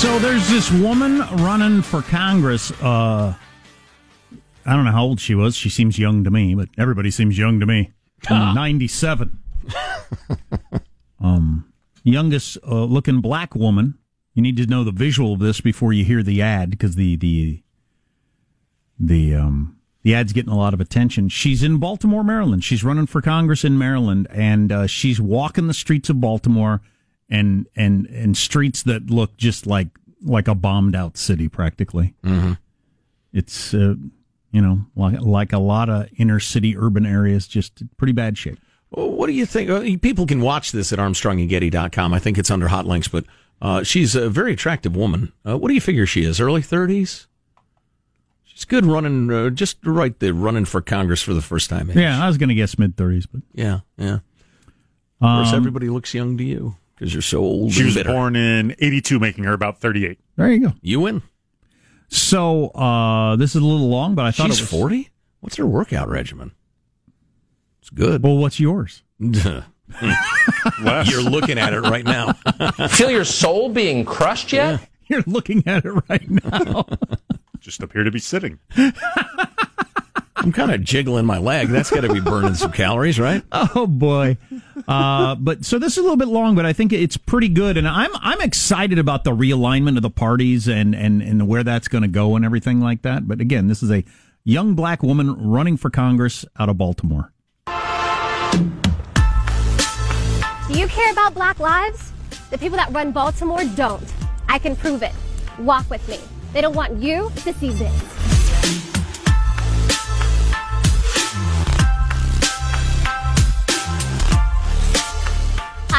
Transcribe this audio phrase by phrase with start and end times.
[0.00, 2.70] So there's this woman running for Congress.
[2.80, 3.34] Uh,
[4.64, 5.54] I don't know how old she was.
[5.54, 7.92] She seems young to me, but everybody seems young to me.
[8.26, 9.38] I'm 97.
[11.20, 11.70] um,
[12.02, 13.98] youngest uh, looking black woman.
[14.32, 17.16] You need to know the visual of this before you hear the ad because the
[17.16, 17.62] the
[18.98, 21.28] the um the ad's getting a lot of attention.
[21.28, 22.64] She's in Baltimore, Maryland.
[22.64, 26.80] She's running for Congress in Maryland, and uh, she's walking the streets of Baltimore
[27.30, 29.88] and and and streets that look just like
[30.22, 32.14] like a bombed out city practically.
[32.24, 32.52] Mm-hmm.
[33.32, 33.94] It's uh,
[34.52, 38.58] you know like like a lot of inner city urban areas, just pretty bad shape.
[38.90, 39.70] Well, What do you think?
[39.70, 42.12] Uh, People can watch this at ArmstrongandGetty.com.
[42.12, 43.24] I think it's under hot links, but
[43.62, 45.32] uh, she's a very attractive woman.
[45.46, 46.40] Uh, what do you figure she is?
[46.40, 47.26] Early 30s?
[48.42, 51.88] She's good running, uh, just right there, running for Congress for the first time.
[51.90, 51.96] age.
[51.96, 54.14] Yeah, I was going to guess mid thirties, but Yeah, yeah.
[54.14, 54.20] Of
[55.20, 58.12] course, Um, everybody looks young to you because you're so old She and was bitter.
[58.12, 60.18] born in 82, making her about 38.
[60.36, 60.74] there you go.
[60.82, 61.22] You win.
[62.08, 65.08] So uh, this is a little long, but I thought She's it was 40?
[65.40, 66.52] What's her workout regimen?
[67.80, 68.22] It's good.
[68.22, 69.02] Well, what's yours?
[69.18, 69.62] You're
[71.22, 72.32] looking at it right now.
[72.90, 74.86] Feel your soul being crushed yet?
[75.08, 76.84] You're looking at it right now.
[77.60, 78.58] Just appear to be sitting.
[80.42, 81.68] I'm kind of jiggling my leg.
[81.68, 83.42] That's got to be burning some calories, right?
[83.52, 84.38] Oh boy.
[84.88, 87.76] Uh, but so this is a little bit long, but I think it's pretty good,
[87.76, 91.88] and I'm I'm excited about the realignment of the parties and and and where that's
[91.88, 93.28] going to go and everything like that.
[93.28, 94.02] But again, this is a
[94.44, 97.32] young black woman running for Congress out of Baltimore.
[97.66, 97.72] Do
[100.78, 102.12] you care about black lives?
[102.50, 104.02] The people that run Baltimore don't.
[104.48, 105.12] I can prove it.
[105.58, 106.18] Walk with me.
[106.52, 108.89] They don't want you to see this.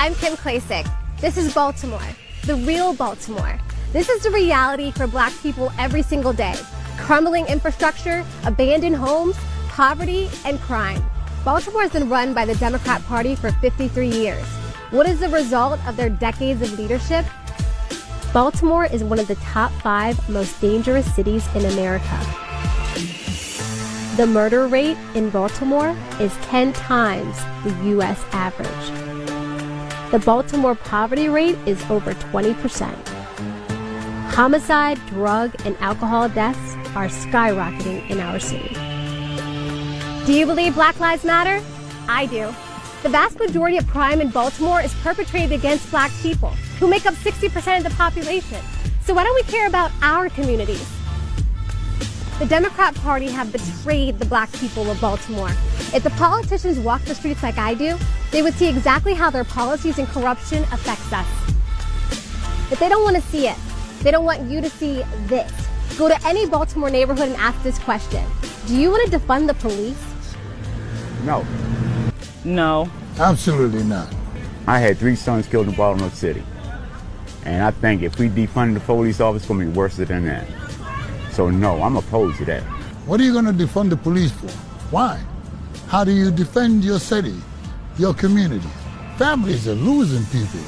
[0.01, 0.91] I'm Kim Klacik.
[1.19, 2.01] This is Baltimore,
[2.47, 3.59] the real Baltimore.
[3.93, 6.55] This is the reality for black people every single day.
[6.97, 9.35] Crumbling infrastructure, abandoned homes,
[9.67, 11.03] poverty, and crime.
[11.45, 14.43] Baltimore has been run by the Democrat Party for 53 years.
[14.89, 17.23] What is the result of their decades of leadership?
[18.33, 22.19] Baltimore is one of the top five most dangerous cities in America.
[24.17, 28.19] The murder rate in Baltimore is 10 times the U.S.
[28.31, 29.00] average.
[30.11, 32.93] The Baltimore poverty rate is over 20%.
[34.33, 38.75] Homicide, drug, and alcohol deaths are skyrocketing in our city.
[40.25, 41.63] Do you believe Black Lives Matter?
[42.09, 42.53] I do.
[43.03, 47.13] The vast majority of crime in Baltimore is perpetrated against black people, who make up
[47.13, 48.59] 60% of the population.
[49.05, 50.91] So why don't we care about our communities?
[52.39, 55.51] The Democrat Party have betrayed the black people of Baltimore.
[55.93, 57.97] If the politicians walk the streets like I do,
[58.31, 61.27] they would see exactly how their policies and corruption affects us.
[62.69, 63.57] But they don't want to see it.
[64.01, 65.51] They don't want you to see this.
[65.97, 68.23] Go to any Baltimore neighborhood and ask this question.
[68.67, 70.01] Do you want to defund the police?
[71.25, 71.45] No.
[72.45, 72.89] No.
[73.19, 74.13] Absolutely not.
[74.67, 76.41] I had three sons killed in Baltimore City.
[77.43, 80.25] And I think if we defund the police office, it's going to be worse than
[80.25, 80.47] that.
[81.33, 82.63] So, no, I'm opposed to that.
[83.05, 84.47] What are you going to defund the police for?
[84.91, 85.21] Why?
[85.91, 87.35] How do you defend your city,
[87.97, 88.69] your community?
[89.17, 90.61] Families are losing people.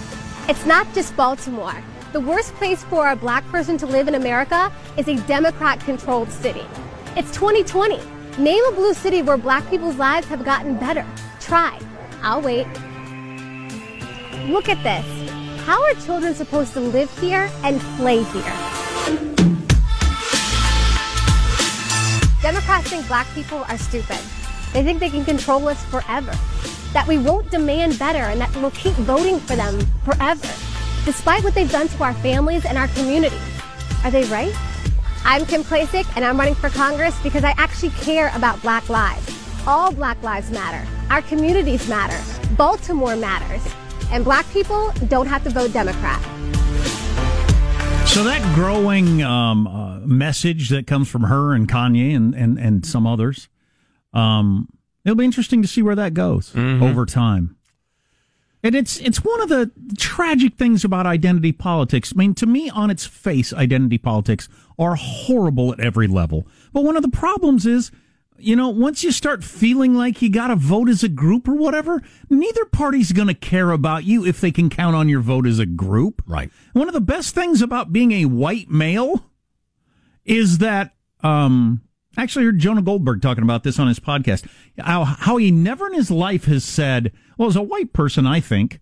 [0.49, 1.81] It's not just Baltimore.
[2.11, 6.29] The worst place for a black person to live in America is a Democrat controlled
[6.29, 6.65] city.
[7.15, 8.01] It's 2020.
[8.37, 11.05] Name a blue city where black people's lives have gotten better.
[11.39, 11.79] Try.
[12.21, 12.67] I'll wait.
[14.51, 15.05] Look at this.
[15.61, 18.57] How are children supposed to live here and play here?
[22.41, 24.19] Democrats think black people are stupid.
[24.73, 26.33] They think they can control us forever.
[26.93, 30.47] That we won't demand better and that we'll keep voting for them forever,
[31.05, 33.39] despite what they've done to our families and our communities.
[34.03, 34.53] Are they right?
[35.25, 39.25] I'm Kim Klacik, and I'm running for Congress because I actually care about black lives.
[39.65, 40.85] All black lives matter.
[41.09, 42.19] Our communities matter.
[42.55, 43.63] Baltimore matters.
[44.11, 46.21] And black people don't have to vote Democrat.
[48.07, 52.85] So that growing um, uh, message that comes from her and Kanye and, and, and
[52.85, 53.47] some others,
[54.13, 54.69] um,
[55.05, 56.83] it'll be interesting to see where that goes Mm-hmm.
[56.83, 57.55] over time.
[58.65, 62.13] And it's it's one of the tragic things about identity politics.
[62.15, 64.47] I mean, to me, on its face, identity politics
[64.79, 66.47] are horrible at every level.
[66.71, 67.91] But one of the problems is,
[68.37, 71.55] you know, once you start feeling like you got to vote as a group or
[71.55, 75.45] whatever, neither party's going to care about you if they can count on your vote
[75.45, 76.21] as a group.
[76.25, 76.49] Right.
[76.71, 79.25] One of the best things about being a white male
[80.23, 81.81] is that um
[82.21, 84.47] actually heard Jonah Goldberg talking about this on his podcast.
[84.77, 88.39] How, how he never in his life has said, well, as a white person, I
[88.39, 88.79] think.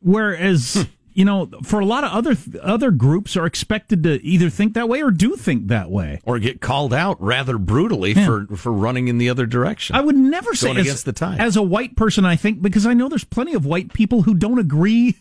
[0.00, 0.82] Whereas, hmm.
[1.12, 4.88] you know, for a lot of other other groups are expected to either think that
[4.88, 6.20] way or do think that way.
[6.24, 9.96] Or get called out rather brutally for, for running in the other direction.
[9.96, 11.40] I would never say Going as, against the tide.
[11.40, 14.34] as a white person, I think, because I know there's plenty of white people who
[14.34, 15.16] don't agree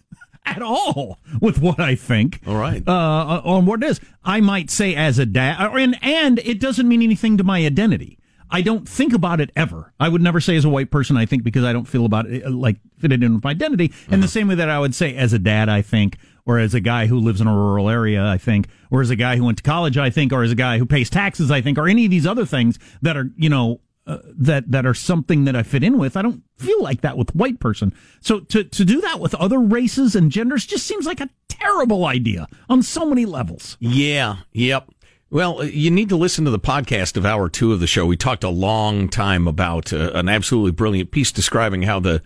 [0.46, 2.42] at all with what I think.
[2.48, 2.84] All right.
[2.88, 4.00] Uh, on what it is.
[4.24, 8.20] I might say as a dad, and, and it doesn't mean anything to my identity.
[8.50, 9.92] I don't think about it ever.
[10.00, 12.28] I would never say as a white person, I think, because I don't feel about
[12.28, 13.92] it uh, like fitted in with my identity.
[14.10, 16.74] In the same way that I would say as a dad, I think, or as
[16.74, 19.46] a guy who lives in a rural area, I think, or as a guy who
[19.46, 21.88] went to college, I think, or as a guy who pays taxes, I think, or
[21.88, 25.56] any of these other things that are, you know, uh, that that are something that
[25.56, 26.16] I fit in with.
[26.16, 27.94] I don't feel like that with white person.
[28.22, 32.06] So to to do that with other races and genders just seems like a terrible
[32.06, 33.78] idea on so many levels.
[33.80, 34.90] Yeah, yep.
[35.32, 38.06] Well, you need to listen to the podcast of hour two of the show.
[38.06, 42.22] We talked a long time about uh, an absolutely brilliant piece describing how the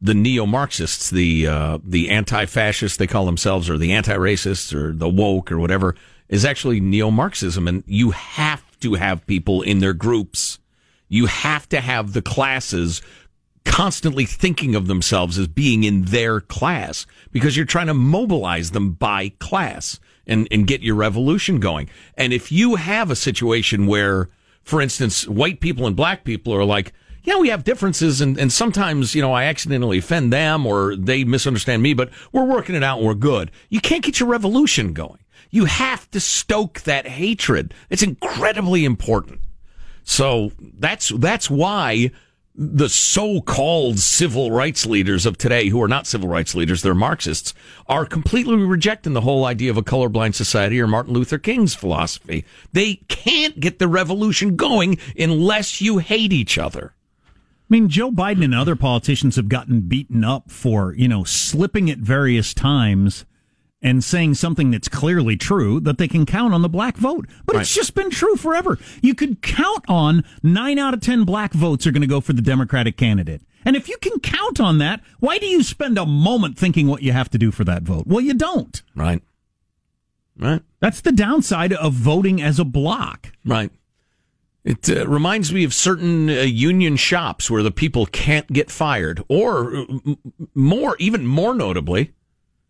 [0.00, 4.72] the neo Marxists, the uh, the anti fascists they call themselves, or the anti racists,
[4.72, 5.96] or the woke, or whatever,
[6.28, 10.58] is actually neo Marxism, and you have to have people in their groups.
[11.08, 13.02] You have to have the classes
[13.64, 18.92] constantly thinking of themselves as being in their class because you're trying to mobilize them
[18.92, 21.88] by class and, and get your revolution going.
[22.16, 24.28] And if you have a situation where,
[24.62, 26.92] for instance, white people and black people are like,
[27.22, 31.24] yeah, we have differences and, and sometimes, you know, I accidentally offend them or they
[31.24, 33.50] misunderstand me, but we're working it out and we're good.
[33.70, 35.20] You can't get your revolution going.
[35.50, 37.72] You have to stoke that hatred.
[37.88, 39.40] It's incredibly important.
[40.04, 42.10] So that's that's why
[42.56, 47.52] the so-called civil rights leaders of today, who are not civil rights leaders, they're Marxists,
[47.88, 52.44] are completely rejecting the whole idea of a colorblind society or Martin Luther King's philosophy.
[52.72, 56.94] They can't get the revolution going unless you hate each other.
[57.26, 61.90] I mean, Joe Biden and other politicians have gotten beaten up for, you know, slipping
[61.90, 63.24] at various times
[63.84, 67.28] and saying something that's clearly true that they can count on the black vote.
[67.44, 68.78] But it's just been true forever.
[69.02, 72.32] You could count on nine out of 10 black votes are going to go for
[72.32, 73.42] the Democratic candidate.
[73.64, 77.02] And if you can count on that, why do you spend a moment thinking what
[77.02, 78.06] you have to do for that vote?
[78.06, 78.82] Well, you don't.
[78.96, 79.22] Right.
[80.38, 80.62] Right.
[80.80, 83.32] That's the downside of voting as a block.
[83.44, 83.70] Right.
[84.64, 89.22] It uh, reminds me of certain uh, union shops where the people can't get fired,
[89.28, 90.16] or m-
[90.54, 92.14] more, even more notably,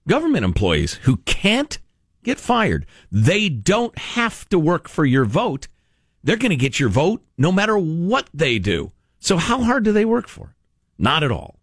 [0.08, 1.78] government employees who can't
[2.22, 2.86] get fired.
[3.12, 5.68] They don't have to work for your vote.
[6.22, 8.92] They're going to get your vote no matter what they do.
[9.20, 10.54] So how hard do they work for?
[10.98, 11.58] Not at all.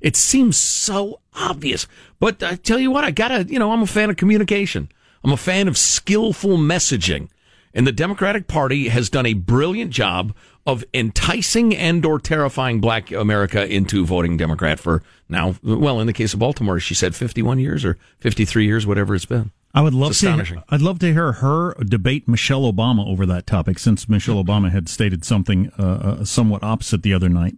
[0.00, 1.86] It seems so obvious.
[2.20, 4.90] But I tell you what, I gotta, you know, I'm a fan of communication.
[5.22, 7.30] I'm a fan of skillful messaging.
[7.72, 10.34] And the Democratic Party has done a brilliant job
[10.66, 16.12] of enticing and or terrifying black America into voting Democrat for now, well, in the
[16.12, 19.50] case of Baltimore, she said 51 years or 53 years, whatever it's been.
[19.74, 20.26] I would love to.
[20.28, 20.62] astonishing.
[20.70, 24.88] I'd love to hear her debate Michelle Obama over that topic, since Michelle Obama had
[24.88, 27.56] stated something uh, uh, somewhat opposite the other night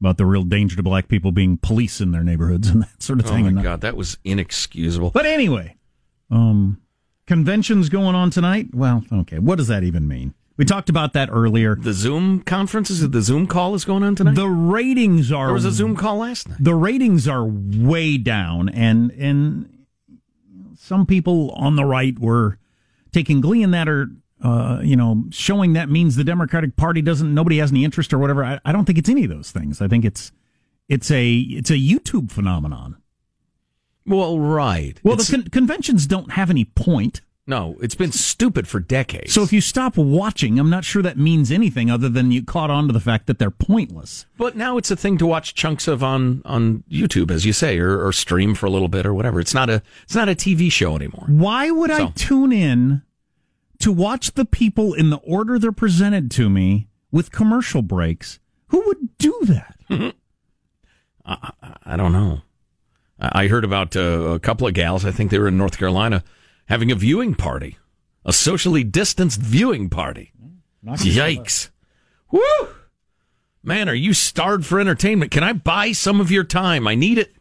[0.00, 3.20] about the real danger to black people being police in their neighborhoods and that sort
[3.20, 3.46] of thing.
[3.46, 5.10] Oh my And- God, that was inexcusable.
[5.10, 5.76] But anyway,
[6.30, 6.80] um,
[7.26, 8.68] conventions going on tonight.
[8.74, 10.34] Well, okay, what does that even mean?
[10.56, 11.76] We talked about that earlier.
[11.76, 14.36] The Zoom conference is it the Zoom call is going on tonight?
[14.36, 16.58] The ratings are there was a Zoom call last night.
[16.60, 19.68] the ratings are way down and and
[20.78, 22.58] some people on the right were
[23.12, 24.08] taking glee in that or
[24.42, 28.18] uh, you know showing that means the democratic party doesn't nobody has any interest or
[28.18, 30.30] whatever I, I don't think it's any of those things i think it's
[30.90, 32.96] it's a it's a youtube phenomenon
[34.06, 35.00] Well, right.
[35.02, 39.32] well It's- the con- conventions don't have any point no, it's been stupid for decades.
[39.32, 42.70] so if you stop watching i'm not sure that means anything other than you caught
[42.70, 45.86] on to the fact that they're pointless But now it's a thing to watch chunks
[45.88, 49.14] of on on YouTube, as you say, or, or stream for a little bit or
[49.14, 49.40] whatever.
[49.40, 51.24] It's not a it's not a TV show anymore.
[51.28, 53.02] Why would I tune in
[53.78, 58.40] to watch the people in the order they're presented to me with commercial breaks?
[58.68, 59.76] Who would do that?
[61.24, 61.52] I,
[61.84, 62.42] I don't know.
[63.20, 65.04] I I heard about uh, a couple of gals.
[65.04, 66.22] I think they were in North Carolina
[66.66, 67.78] having a viewing party,
[68.24, 70.32] a socially distanced viewing party.
[70.40, 71.70] Mm, Yikes!
[72.30, 72.68] Woo!
[73.62, 75.32] Man, are you starved for entertainment?
[75.32, 76.86] Can I buy some of your time?
[76.86, 77.34] I need it.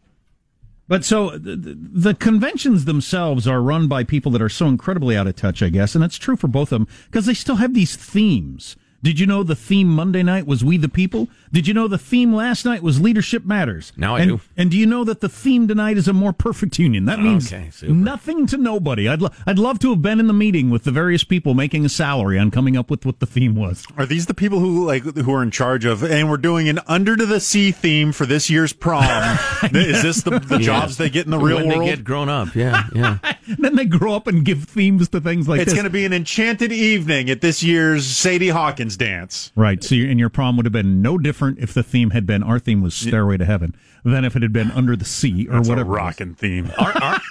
[0.88, 5.27] But so the, the conventions themselves are run by people that are so incredibly out
[5.27, 7.74] of touch, I guess, and it's true for both of them because they still have
[7.74, 8.75] these themes.
[9.06, 11.28] Did you know the theme Monday night was "We the People"?
[11.54, 13.94] Did you know the theme last night was "Leadership Matters"?
[13.96, 14.42] Now I and, do.
[14.58, 17.06] And do you know that the theme tonight is a more perfect union?
[17.06, 19.08] That means Okay, nothing to nobody.
[19.08, 21.86] I'd lo- I'd love to have been in the meeting with the various people making
[21.86, 23.86] a salary on coming up with what the theme was.
[23.96, 26.02] Are these the people who like who are in charge of?
[26.04, 29.04] And we're doing an under to the sea theme for this year's prom.
[29.72, 31.82] Is this the, the jobs they get in the real when world?
[31.82, 32.56] they get grown up.
[32.56, 33.20] Yeah, yeah.
[33.60, 35.62] then they grow up and give themes to things like that.
[35.62, 35.78] it's this.
[35.78, 39.52] going to be an enchanted evening at this year's Sadie Hawkins dance.
[39.56, 39.84] Right.
[39.84, 42.44] So your, and your prom would have been no different if the theme had been
[42.44, 45.58] our theme was Stairway to Heaven than if it had been Under the Sea or
[45.58, 45.92] That's whatever.
[45.92, 46.06] a it was.
[46.06, 46.72] rockin' theme.
[46.78, 47.22] our, our,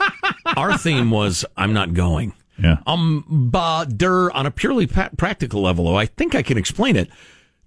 [0.56, 2.32] our theme was I'm not going.
[2.62, 2.76] Yeah.
[2.86, 6.94] Um, but der, on a purely pa- practical level, though, I think I can explain
[6.96, 7.08] it.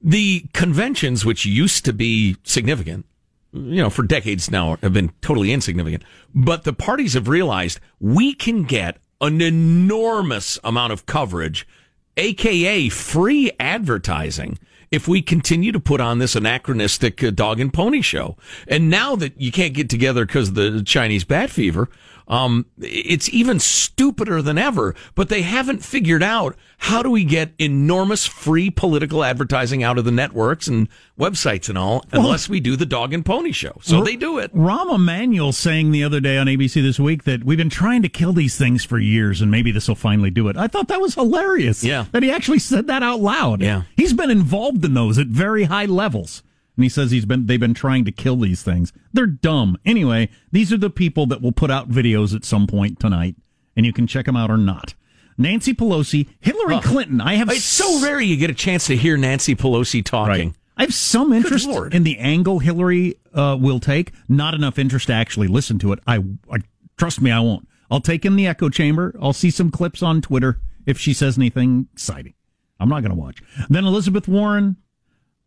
[0.01, 3.06] The conventions, which used to be significant,
[3.51, 6.04] you know, for decades now have been totally insignificant,
[6.36, 11.68] but the parties have realized we can get an enormous amount of coverage,
[12.17, 14.57] aka free advertising,
[14.91, 18.38] if we continue to put on this anachronistic uh, dog and pony show.
[18.67, 21.89] And now that you can't get together because of the Chinese bat fever,
[22.27, 24.96] um, it's even stupider than ever.
[25.15, 30.05] But they haven't figured out how do we get enormous free political advertising out of
[30.05, 33.79] the networks and websites and all, unless we do the dog and pony show.
[33.81, 34.53] So they do it.
[34.53, 38.10] Rahm Emanuel saying the other day on ABC this week that we've been trying to
[38.10, 40.57] kill these things for years and maybe this will finally do it.
[40.57, 41.84] I thought that was hilarious.
[41.84, 42.05] Yeah.
[42.12, 43.62] That he actually said that out loud.
[43.62, 43.84] Yeah.
[43.96, 46.43] He's been involved in those at very high levels.
[46.77, 48.93] And he says he's been they've been trying to kill these things.
[49.12, 49.77] They're dumb.
[49.84, 53.36] Anyway, these are the people that will put out videos at some point tonight,
[53.75, 54.93] and you can check them out or not.
[55.39, 57.19] Nancy Pelosi, Hillary Clinton.
[57.19, 60.55] I have It's so rare you get a chance to hear Nancy Pelosi talking.
[60.77, 64.13] I have some interest in the angle Hillary uh, will take.
[64.29, 66.00] Not enough interest to actually listen to it.
[66.05, 66.17] I,
[66.51, 66.57] I
[66.98, 67.67] trust me, I won't.
[67.89, 69.15] I'll take in the echo chamber.
[69.19, 72.34] I'll see some clips on Twitter if she says anything exciting.
[72.79, 73.41] I'm not going to watch.
[73.69, 74.77] Then Elizabeth Warren.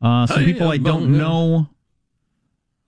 [0.00, 1.69] Uh, some people I don't know.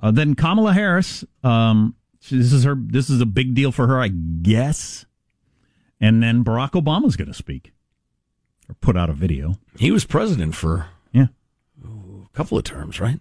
[0.01, 1.25] Uh, then Kamala Harris.
[1.45, 2.75] Um, she- this is her.
[2.77, 5.05] This is a big deal for her, I guess.
[6.01, 7.73] And then Barack Obama's going to speak
[8.69, 9.55] or put out a video.
[9.79, 11.27] He was president for Yeah.
[11.85, 13.21] a couple of terms, right?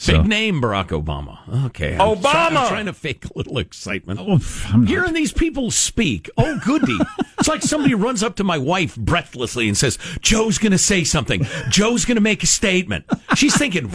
[0.00, 0.06] Yeah.
[0.06, 1.38] So- Big name, Barack Obama.
[1.66, 1.92] Okay.
[1.94, 2.22] I'm Obama!
[2.22, 4.18] try- I'm trying to fake a little excitement.
[4.20, 4.38] Oh,
[4.72, 4.88] I'm not.
[4.88, 6.96] Hearing these people speak, oh goody!
[7.38, 11.04] it's like somebody runs up to my wife breathlessly and says, "Joe's going to say
[11.04, 11.46] something.
[11.68, 13.04] Joe's going to make a statement."
[13.36, 13.90] She's thinking,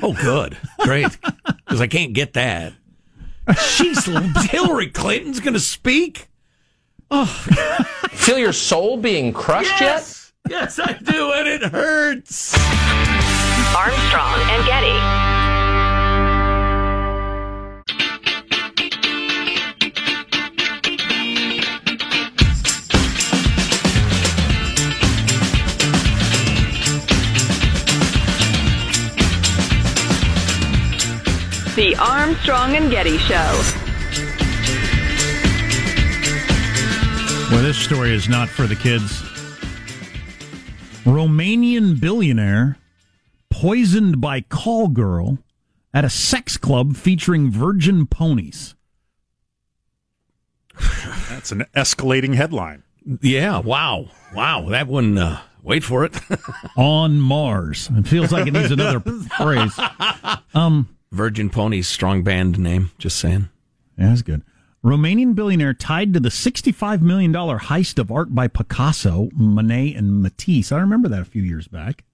[0.00, 1.18] "Oh, good, great,"
[1.66, 2.72] because I can't get that.
[3.58, 4.04] She's
[4.50, 6.28] Hillary Clinton's going to speak.
[7.10, 7.24] Oh.
[8.10, 12.54] Feel your soul being crushed Yes, yes, I do, and it hurts.
[13.74, 15.47] Armstrong and Getty.
[31.78, 33.62] The Armstrong and Getty Show.
[37.52, 39.22] Well, this story is not for the kids.
[41.04, 42.78] Romanian billionaire
[43.48, 45.38] poisoned by call girl
[45.94, 48.74] at a sex club featuring virgin ponies.
[51.28, 52.82] That's an escalating headline.
[53.22, 54.06] Yeah, wow.
[54.34, 54.68] Wow.
[54.70, 56.18] That one, uh, wait for it.
[56.76, 57.88] On Mars.
[57.94, 58.98] It feels like it needs another
[59.38, 59.78] phrase.
[60.54, 63.48] Um, Virgin Ponies, strong band name, just saying.
[63.96, 64.42] Yeah, that's good.
[64.84, 70.70] Romanian billionaire tied to the $65 million heist of art by Picasso, Monet, and Matisse.
[70.70, 72.04] I remember that a few years back.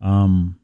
[0.00, 0.58] Um,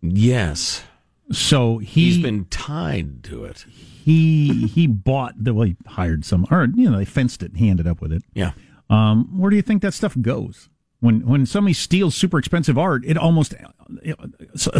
[0.00, 0.84] Yes.
[1.32, 3.66] so he, He's been tied to it.
[4.04, 7.58] he he bought the well he hired some or you know they fenced it and
[7.58, 8.52] he ended up with it Yeah.
[8.88, 10.68] um where do you think that stuff goes
[11.00, 13.54] when when somebody steals super expensive art it almost
[14.02, 14.16] it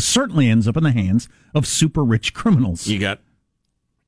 [0.02, 3.20] certainly ends up in the hands of super rich criminals You got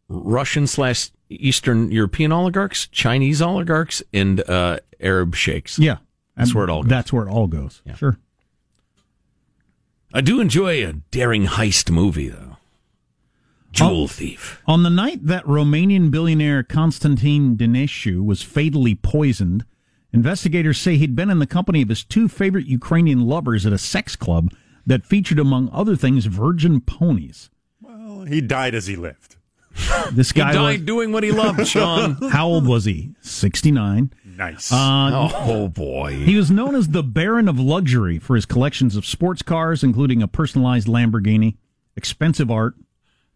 [0.09, 5.79] Russian slash Eastern European oligarchs, Chinese oligarchs, and uh, Arab sheikhs.
[5.79, 5.99] yeah
[6.37, 6.91] That's where it all goes.
[6.91, 7.95] that's where it all goes Yeah.
[7.95, 8.19] sure
[10.13, 12.57] I do enjoy a daring heist movie, though.
[13.71, 14.61] Jewel Thief.
[14.67, 19.65] On the night that Romanian billionaire Constantin Dinescu was fatally poisoned,
[20.13, 23.79] investigators say he'd been in the company of his two favorite Ukrainian lovers at a
[23.79, 24.51] sex club
[24.87, 27.51] that featured, among other things, virgin ponies.
[27.81, 29.37] Well, he died as he lived.
[30.13, 32.17] This He guy died was, doing what he loved, Sean.
[32.31, 33.15] how old was he?
[33.21, 34.13] 69.
[34.25, 34.73] Nice.
[34.73, 36.15] Uh, oh, boy.
[36.15, 40.23] He was known as the Baron of Luxury for his collections of sports cars, including
[40.23, 41.57] a personalized Lamborghini,
[41.97, 42.75] expensive art.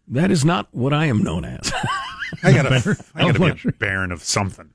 [0.09, 1.73] That is not what I am known as.
[2.43, 4.71] I gotta, be a baron of something.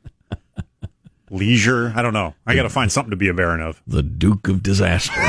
[1.32, 1.94] Leisure.
[1.96, 2.36] I don't know.
[2.46, 3.82] I gotta find something to be a baron of.
[3.88, 5.20] the Duke of Disaster.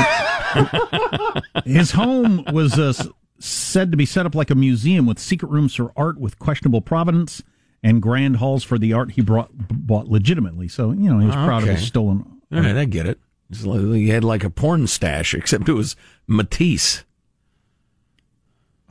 [1.65, 2.93] His home was uh,
[3.39, 6.81] said to be set up like a museum with secret rooms for art with questionable
[6.81, 7.41] provenance
[7.83, 10.67] and grand halls for the art he brought bought legitimately.
[10.67, 12.41] So you know he was proud of his stolen.
[12.51, 13.19] All right, I get it.
[13.53, 15.95] He had like a porn stash, except it was
[16.27, 17.03] Matisse.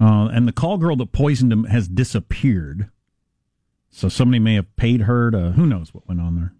[0.01, 2.89] Uh, and the call girl that poisoned him has disappeared.
[3.91, 6.55] So somebody may have paid her to who knows what went on there.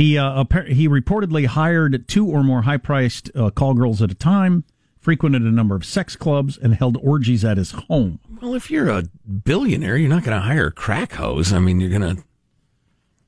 [0.00, 4.10] He uh, appar- he reportedly hired two or more high priced uh, call girls at
[4.10, 4.64] a time,
[4.98, 8.18] frequented a number of sex clubs, and held orgies at his home.
[8.40, 9.02] Well, if you're a
[9.44, 11.52] billionaire, you're not going to hire crack hose.
[11.52, 12.24] I mean, you're going to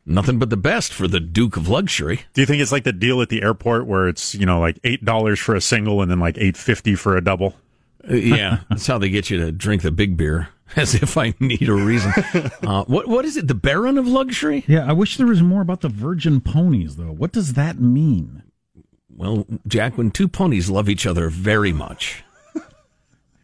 [0.06, 2.22] nothing but the best for the Duke of Luxury.
[2.32, 4.78] Do you think it's like the deal at the airport where it's you know like
[4.82, 7.54] eight dollars for a single and then like eight fifty for a double?
[8.08, 11.35] Uh, yeah, that's how they get you to drink the big beer, as if I
[11.40, 12.12] need a reason.
[12.62, 13.48] Uh, what what is it?
[13.48, 14.64] The Baron of Luxury?
[14.68, 17.11] Yeah, I wish there was more about the virgin ponies, though.
[17.12, 18.42] What does that mean?
[19.14, 22.22] Well, Jack, when two ponies love each other very much,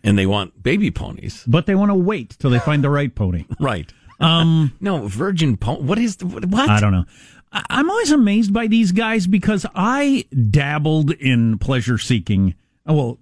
[0.05, 3.13] and they want baby ponies, But they want to wait till they find the right
[3.15, 3.45] pony.
[3.61, 3.93] right?
[4.21, 5.83] Um, No, virgin pony.
[5.83, 6.69] What is the, what?
[6.69, 7.05] I don't know.
[7.53, 12.55] I- I'm always amazed by these guys because I dabbled in pleasure seeking.
[12.87, 13.19] Oh, Well,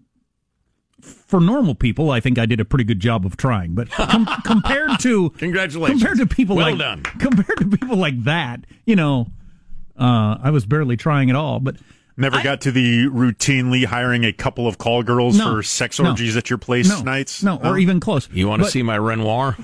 [1.00, 3.74] for normal people, I think I did a pretty good job of trying.
[3.74, 6.00] But com- compared to Congratulations.
[6.02, 7.02] compared to people Well like done.
[7.18, 9.28] compared to people like that, you know,
[9.98, 11.60] uh, I was barely trying at all.
[11.60, 11.76] But
[12.18, 15.50] Never got to the routinely hiring a couple of call girls No.
[15.56, 16.08] for sex No.
[16.10, 17.42] orgies at your place no, nights.
[17.42, 18.26] no, or even close.
[18.32, 19.54] You want to see my Renoir?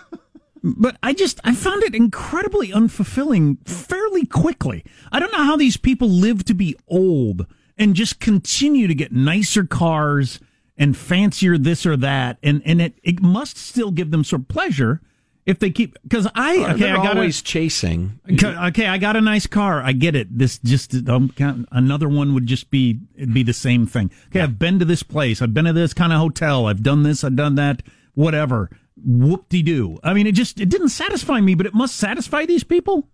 [0.64, 4.84] but I just I found it incredibly unfulfilling fairly quickly.
[5.12, 7.46] I don't know how these people live to be old
[7.78, 10.40] and just continue to get nicer cars
[10.78, 15.00] and fancier this or that, and and it it must still give them some pleasure
[15.46, 18.18] if they keep because I okay They're I got always chasing.
[18.30, 19.80] Okay, okay, I got a nice car.
[19.80, 20.36] I get it.
[20.36, 21.32] This just um,
[21.70, 24.10] another one would just be it'd be the same thing.
[24.28, 25.40] Okay, I've been to this place.
[25.40, 26.66] I've been to this kind of hotel.
[26.66, 27.22] I've done this.
[27.22, 27.82] I've done that.
[28.14, 28.70] Whatever.
[29.02, 29.98] Whoop de doo.
[30.02, 33.08] I mean, it just it didn't satisfy me, but it must satisfy these people.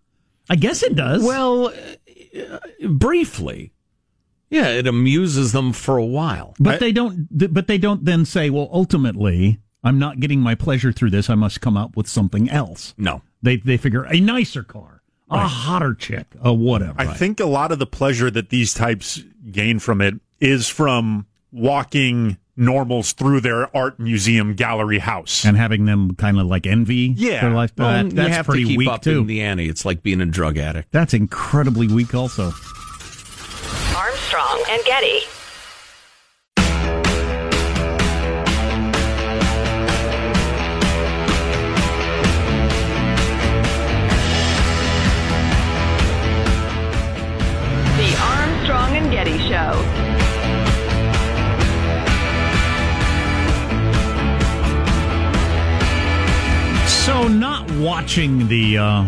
[0.49, 1.23] I guess it does.
[1.23, 3.72] Well, uh, briefly,
[4.53, 6.55] yeah, it amuses them for a while.
[6.61, 7.27] but they don't.
[7.37, 11.29] th- But they don't then say, well, ultimately, I'm not getting my pleasure through this.
[11.29, 12.95] I must come up with something else.
[12.97, 16.95] No, They they figure a nicer car, a hotter chick, a whatever.
[17.01, 21.27] I think a lot of the pleasure that these types gain from it is from
[21.51, 25.45] walking normals through their art museum gallery house.
[25.45, 27.41] and having them kind of like envy Yeah.
[27.41, 27.73] their life.
[27.79, 29.21] Well, that- you that's have pretty to keep weak up too.
[29.21, 29.69] in the ante.
[29.69, 30.93] It's like being a drug addict.
[30.93, 32.53] that's incredibly weak, also
[34.73, 35.21] and Getty.
[47.99, 49.73] The Armstrong and Getty Show.
[56.87, 59.05] So, not watching the uh,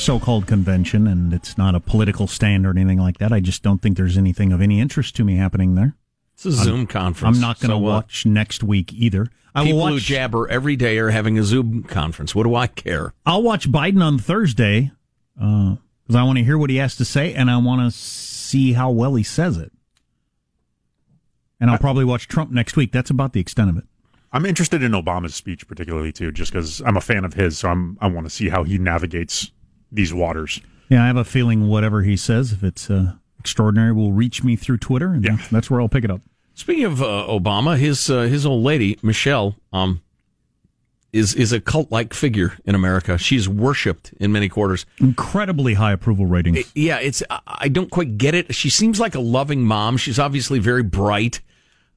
[0.00, 3.32] so-called convention, and it's not a political stand or anything like that.
[3.32, 5.96] I just don't think there's anything of any interest to me happening there.
[6.34, 7.36] It's a Zoom I'm, conference.
[7.36, 7.90] I'm not going to So what?
[7.92, 9.28] watch next week either.
[9.54, 9.92] I will People watch.
[9.92, 12.34] who jabber every day are having a Zoom conference.
[12.34, 13.12] What do I care?
[13.26, 14.92] I'll watch Biden on Thursday
[15.40, 17.96] uh, because I want to hear what he has to say, and I want to
[17.96, 19.72] see how well he says it.
[21.60, 22.90] And I'll probably watch Trump next week.
[22.90, 23.84] That's about the extent of it.
[24.32, 27.58] I'm interested in Obama's speech particularly too, just because I'm a fan of his.
[27.58, 29.50] So I'm I want to see how he navigates
[29.92, 30.60] these waters.
[30.88, 34.56] Yeah, I have a feeling whatever he says, if it's uh, extraordinary, will reach me
[34.56, 36.20] through Twitter, and that's, that's where I'll pick it up.
[36.54, 40.02] Speaking of uh, Obama, his uh, his old lady Michelle um,
[41.12, 43.16] is is a cult like figure in America.
[43.18, 44.84] She's worshipped in many quarters.
[44.98, 46.70] Incredibly high approval ratings.
[46.74, 48.54] Yeah, it's I- I don't quite get it.
[48.54, 49.96] She seems like a loving mom.
[49.96, 51.40] She's obviously very bright.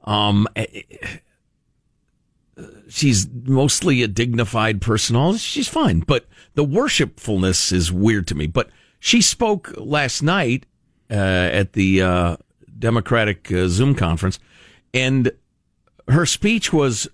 [0.06, 1.08] Um, eh, eh,
[2.88, 5.16] she's mostly a dignified person.
[5.16, 8.48] All she's fine, but the worshipfulness is weird to me.
[8.48, 10.66] But she spoke last night
[11.10, 12.38] uh, at the uh,
[12.78, 14.40] Democratic uh, Zoom conference,
[14.94, 15.32] and
[16.08, 17.08] her speech was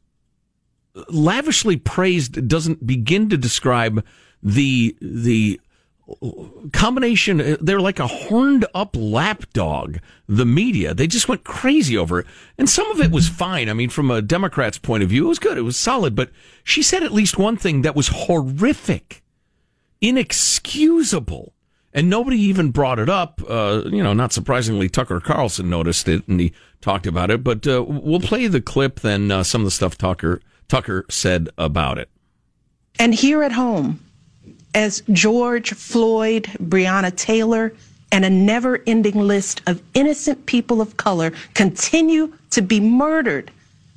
[1.10, 2.48] lavishly praised.
[2.48, 4.04] Doesn't begin to describe
[4.44, 5.60] the the
[6.74, 10.94] combination they're like a horned up lapdog the media.
[10.94, 12.28] They just went crazy over it.
[12.58, 13.70] And some of it was fine.
[13.70, 15.58] I mean from a democrat's point of view it was good.
[15.58, 16.16] It was solid.
[16.16, 16.32] But
[16.64, 19.24] she said at least one thing that was horrific
[20.02, 21.54] inexcusable.
[21.92, 23.42] And nobody even brought it up.
[23.48, 27.44] Uh, you know not surprisingly tucker carlson noticed it and he talked about it.
[27.44, 31.50] But uh, we'll play the clip then uh, some of the stuff tucker tucker said
[31.58, 32.10] about it.
[32.98, 34.00] And here at home,
[34.74, 37.74] as George Floyd, Breonna Taylor,
[38.12, 43.52] and a never ending list of innocent people of color continue to be murdered,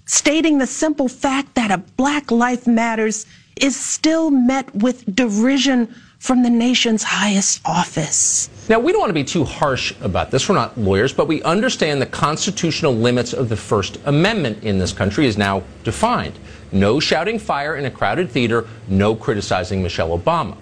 [0.06, 6.42] stating the simple fact that a Black Life Matters is still met with derision from
[6.42, 8.48] the nation's highest office.
[8.72, 10.48] Now, we don't want to be too harsh about this.
[10.48, 14.94] We're not lawyers, but we understand the constitutional limits of the First Amendment in this
[14.94, 16.38] country is now defined.
[16.72, 20.56] No shouting fire in a crowded theater, no criticizing Michelle Obama.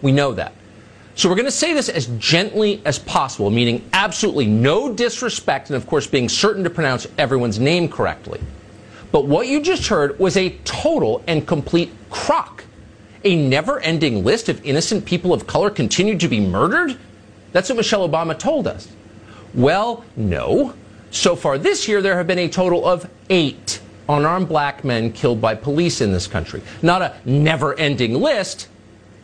[0.00, 0.52] We know that.
[1.16, 5.76] So we're going to say this as gently as possible, meaning absolutely no disrespect, and
[5.76, 8.40] of course being certain to pronounce everyone's name correctly.
[9.10, 12.62] But what you just heard was a total and complete crock.
[13.24, 16.96] A never ending list of innocent people of color continue to be murdered?
[17.56, 18.86] That's what Michelle Obama told us.
[19.54, 20.74] Well, no.
[21.10, 25.40] So far this year, there have been a total of eight unarmed black men killed
[25.40, 26.60] by police in this country.
[26.82, 28.68] Not a never ending list,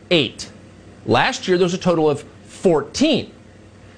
[0.09, 0.49] eight.
[1.05, 3.31] Last year, there was a total of 14.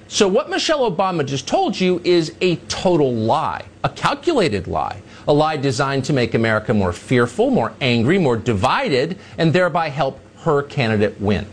[0.08, 5.32] So, what Michelle Obama just told you is a total lie, a calculated lie, a
[5.32, 10.62] lie designed to make America more fearful, more angry, more divided, and thereby help her
[10.62, 11.46] candidate win.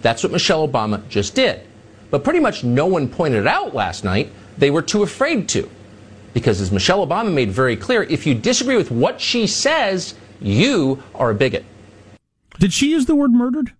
[0.00, 1.66] That's what Michelle Obama just did.
[2.10, 4.32] But pretty much no one pointed it out last night.
[4.58, 5.70] They were too afraid to.
[6.34, 11.02] Because as Michelle Obama made very clear, if you disagree with what she says, you
[11.14, 11.64] are a bigot.
[12.58, 13.72] Did she use the word murdered?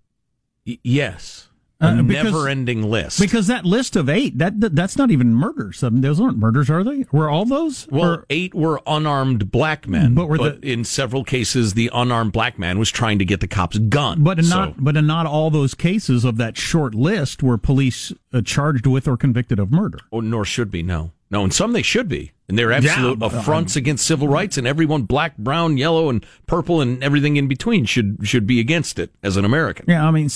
[0.66, 1.49] Y- yes
[1.80, 5.82] a because- never-ending list Because that list of eight, that, that that's not even murders.
[5.82, 7.06] I mean, those aren't murders, are they?
[7.12, 7.88] Were all those?
[7.90, 12.32] Well, Or- eight were unarmed black men, But were but in several cases, the unarmed
[12.32, 14.22] black man was trying to get the cops gun.
[14.22, 17.56] but in So- not but in not all those cases of that short list were
[17.58, 19.98] police uh, charged with or convicted of murder.
[20.12, 20.82] oh, nor should be.
[20.82, 21.42] No, no.
[21.44, 25.02] And some they should be, and they're absolute Yeah, affronts against civil rights, and everyone
[25.02, 29.36] black, brown, yellow, and purple, and everything in between should should be against it as
[29.36, 29.86] an American.
[29.88, 30.28] Yeah, I mean,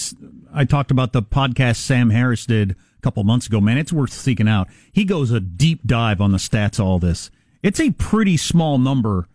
[0.55, 3.61] I talked about the podcast Sam Harris did a couple months ago.
[3.61, 4.69] Man, it's worth seeking out.
[4.93, 6.79] He goes a deep dive on the stats.
[6.79, 7.33] All this,
[7.65, 9.27] it's a pretty small number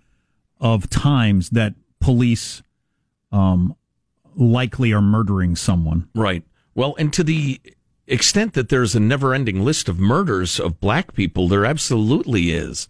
[0.62, 2.63] of times that police
[3.34, 3.76] um,
[4.36, 6.08] likely are murdering someone.
[6.15, 6.44] Right.
[6.76, 7.60] Well, and to the
[8.10, 12.88] extent that there's a never-ending list of murders of black people, there absolutely is.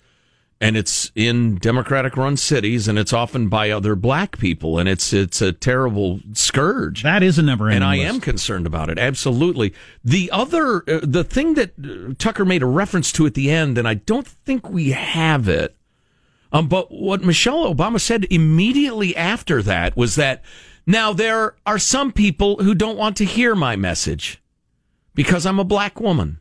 [0.62, 5.42] And it's in Democratic-run cities, and it's often by other black people, and it's it's
[5.42, 7.02] a terrible scourge.
[7.04, 7.78] That is a never ending.
[7.78, 9.00] and I ending am concerned about it.
[9.00, 9.74] Absolutely.
[10.04, 13.78] The other, uh, the thing that uh, Tucker made a reference to at the end,
[13.78, 15.78] and I don't think we have it.
[16.52, 20.44] Um, but what Michelle Obama said immediately after that was that
[20.86, 24.42] now there are some people who don't want to hear my message
[25.20, 26.40] because I'm a black woman.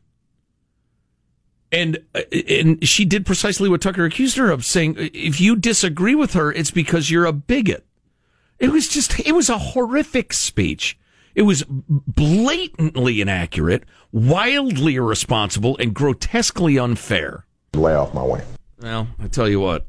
[1.73, 6.15] And uh, and she did precisely what Tucker accused her of saying if you disagree
[6.15, 7.85] with her it's because you're a bigot.
[8.61, 10.97] It was just it was a horrific speech.
[11.35, 17.47] It was blatantly inaccurate, wildly irresponsible and grotesquely unfair.
[17.75, 18.45] Lay off my way.
[18.81, 19.89] Well, I tell you what.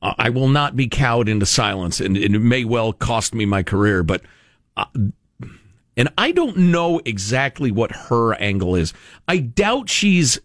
[0.00, 3.62] I will not be cowed into silence, and, and it may well cost me my
[3.62, 4.02] career.
[4.02, 4.22] But,
[4.76, 4.84] uh,
[5.96, 8.92] and I don't know exactly what her angle is.
[9.28, 10.40] I doubt she's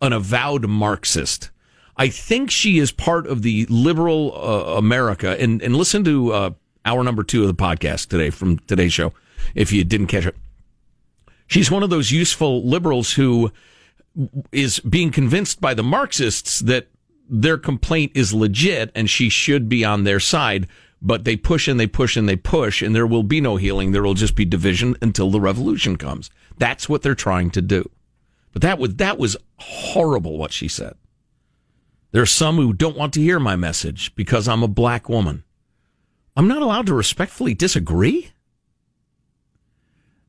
[0.00, 1.50] an avowed Marxist.
[1.96, 5.40] I think she is part of the liberal uh, America.
[5.40, 6.50] And and listen to uh,
[6.84, 9.12] hour number two of the podcast today from today's show,
[9.54, 10.36] if you didn't catch it.
[11.46, 13.52] She's one of those useful liberals who
[14.52, 16.88] is being convinced by the Marxists that
[17.28, 20.66] their complaint is legit and she should be on their side.
[21.06, 23.92] But they push and they push and they push, and there will be no healing.
[23.92, 26.30] There will just be division until the revolution comes.
[26.56, 27.90] That's what they're trying to do.
[28.54, 30.94] But that was that was horrible what she said.
[32.12, 35.44] There are some who don't want to hear my message because I'm a black woman.
[36.36, 38.30] I'm not allowed to respectfully disagree.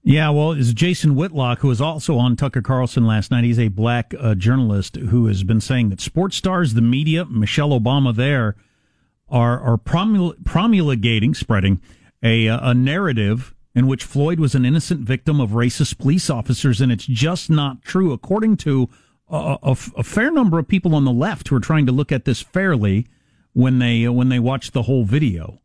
[0.04, 3.44] Yeah, well, it's Jason Whitlock, who was also on Tucker Carlson last night.
[3.44, 7.70] He's a black uh, journalist who has been saying that sports stars, the media, Michelle
[7.70, 8.56] Obama there,
[9.30, 11.82] are, are promul- promulgating, spreading
[12.24, 16.92] a, a narrative in which Floyd was an innocent victim of racist police officers, and
[16.92, 18.90] it's just not true, according to
[19.30, 22.12] a, a, a fair number of people on the left who are trying to look
[22.12, 23.06] at this fairly
[23.54, 25.60] when they when they watch the whole video.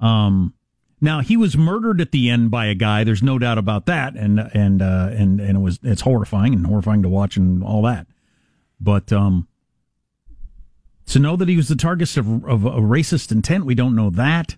[0.00, 0.54] Um,
[1.00, 3.04] now he was murdered at the end by a guy.
[3.04, 6.66] There's no doubt about that, and and uh, and and it was it's horrifying and
[6.66, 8.06] horrifying to watch and all that.
[8.80, 9.48] But um,
[11.06, 14.10] to know that he was the target of, of a racist intent, we don't know
[14.10, 14.56] that.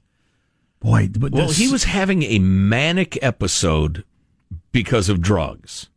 [0.81, 4.05] Boy, but well, this, he was having a manic episode
[4.71, 5.89] because of drugs,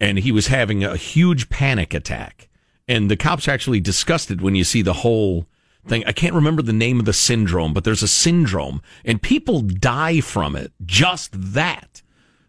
[0.00, 2.48] and he was having a huge panic attack.
[2.88, 5.46] And the cops are actually disgusted when you see the whole
[5.86, 6.04] thing.
[6.06, 10.20] I can't remember the name of the syndrome, but there's a syndrome, and people die
[10.20, 10.72] from it.
[10.84, 12.02] Just that.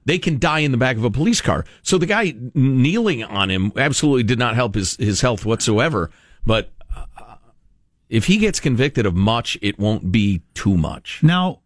[0.05, 1.65] They can die in the back of a police car.
[1.81, 6.11] So the guy kneeling on him absolutely did not help his, his health whatsoever.
[6.45, 6.71] But
[8.09, 11.21] if he gets convicted of much, it won't be too much.
[11.23, 11.61] Now,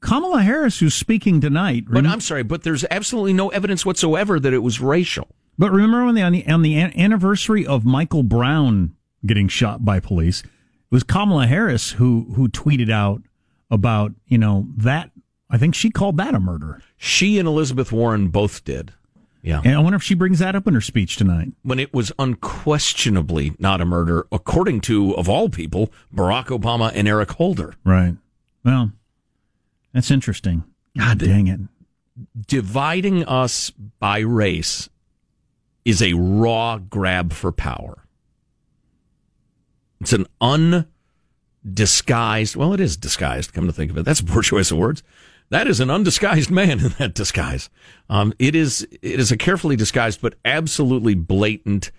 [0.00, 1.84] Kamala Harris, who's speaking tonight.
[1.88, 5.28] But I'm sorry, but there's absolutely no evidence whatsoever that it was racial.
[5.56, 10.00] But remember when the, on the on the anniversary of Michael Brown getting shot by
[10.00, 10.50] police, it
[10.90, 13.22] was Kamala Harris who who tweeted out
[13.70, 15.10] about you know that
[15.48, 16.82] I think she called that a murder.
[16.98, 18.92] She and Elizabeth Warren both did.
[19.44, 19.60] Yeah.
[19.62, 21.52] And I wonder if she brings that up in her speech tonight.
[21.62, 27.06] When it was unquestionably not a murder, according to, of all people, Barack Obama and
[27.06, 27.74] Eric Holder.
[27.84, 28.16] Right.
[28.64, 28.92] Well,
[29.92, 30.64] that's interesting.
[30.96, 31.60] God dang it.
[32.46, 34.88] Dividing us by race
[35.84, 37.98] is a raw grab for power.
[40.00, 44.06] It's an undisguised, well, it is disguised, come to think of it.
[44.06, 45.02] That's a poor choice of words.
[45.50, 47.70] That is an undisguised man in that disguise.
[48.08, 51.90] Um, it is it is a carefully disguised but absolutely blatant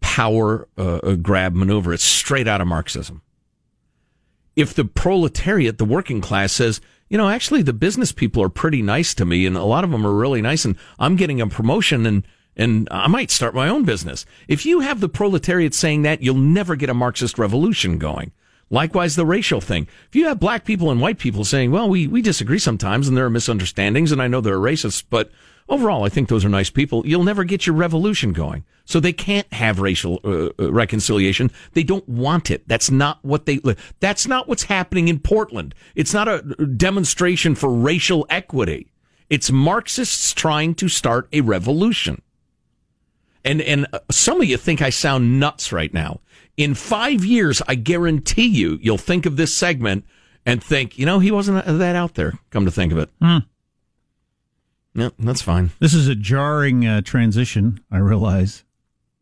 [0.00, 1.92] power uh, grab maneuver.
[1.92, 3.22] It's straight out of Marxism.
[4.56, 8.82] If the proletariat, the working class, says, you know, actually the business people are pretty
[8.82, 11.46] nice to me, and a lot of them are really nice, and I'm getting a
[11.46, 14.24] promotion, and and I might start my own business.
[14.46, 18.30] If you have the proletariat saying that, you'll never get a Marxist revolution going.
[18.74, 19.86] Likewise, the racial thing.
[20.08, 23.16] If you have black people and white people saying, well, we, we disagree sometimes and
[23.16, 25.30] there are misunderstandings and I know there are racists, but
[25.68, 28.64] overall, I think those are nice people, you'll never get your revolution going.
[28.84, 31.52] So they can't have racial uh, uh reconciliation.
[31.74, 32.66] They don't want it.
[32.66, 33.60] That's not what they,
[34.00, 35.72] that's not what's happening in Portland.
[35.94, 38.90] It's not a demonstration for racial equity.
[39.30, 42.22] It's Marxists trying to start a revolution.
[43.44, 46.20] And, and uh, some of you think I sound nuts right now.
[46.56, 50.04] In five years, I guarantee you, you'll think of this segment
[50.46, 52.34] and think, you know, he wasn't that out there.
[52.50, 53.10] Come to think of it.
[53.20, 53.38] Hmm.
[54.94, 55.72] Yeah, that's fine.
[55.80, 58.64] This is a jarring uh, transition, I realize.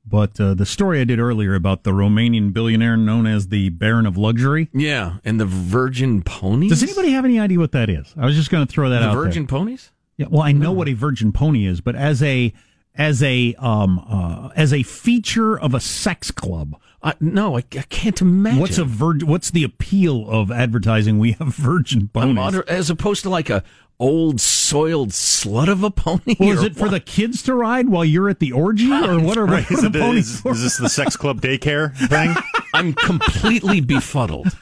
[0.05, 4.05] But uh, the story I did earlier about the Romanian billionaire known as the Baron
[4.05, 4.69] of Luxury.
[4.75, 6.71] Yeah, and the Virgin Ponies.
[6.71, 8.13] Does anybody have any idea what that is?
[8.17, 9.15] I was just going to throw that the out.
[9.15, 9.59] Virgin there.
[9.59, 9.93] Ponies?
[10.17, 10.73] Yeah, well, I know no.
[10.73, 12.53] what a Virgin Pony is, but as a
[12.95, 16.77] as a um uh, as a feature of a sex club.
[17.03, 18.61] Uh, no, I, I, can't imagine.
[18.61, 21.19] What's a vir- What's the appeal of advertising?
[21.19, 23.65] We have virgin ponies, as opposed to like a
[23.99, 26.37] old soiled slut of a pony.
[26.39, 26.79] Well, is it what?
[26.79, 29.69] for the kids to ride while you're at the orgy, or what are, right.
[29.71, 30.53] what are the ponies is, for?
[30.53, 32.35] Is this the sex club daycare thing?
[32.75, 34.57] I'm completely befuddled.